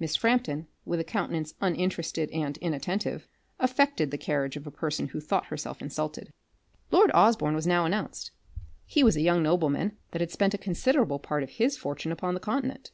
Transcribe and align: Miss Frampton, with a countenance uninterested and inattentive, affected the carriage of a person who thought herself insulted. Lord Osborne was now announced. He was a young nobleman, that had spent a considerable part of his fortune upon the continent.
Miss 0.00 0.16
Frampton, 0.16 0.66
with 0.84 0.98
a 0.98 1.04
countenance 1.04 1.54
uninterested 1.60 2.28
and 2.32 2.56
inattentive, 2.56 3.28
affected 3.60 4.10
the 4.10 4.18
carriage 4.18 4.56
of 4.56 4.66
a 4.66 4.70
person 4.72 5.06
who 5.06 5.20
thought 5.20 5.44
herself 5.46 5.80
insulted. 5.80 6.32
Lord 6.90 7.12
Osborne 7.14 7.54
was 7.54 7.68
now 7.68 7.84
announced. 7.84 8.32
He 8.84 9.04
was 9.04 9.14
a 9.16 9.20
young 9.22 9.44
nobleman, 9.44 9.96
that 10.10 10.20
had 10.20 10.32
spent 10.32 10.54
a 10.54 10.58
considerable 10.58 11.20
part 11.20 11.44
of 11.44 11.50
his 11.50 11.76
fortune 11.76 12.10
upon 12.10 12.34
the 12.34 12.40
continent. 12.40 12.90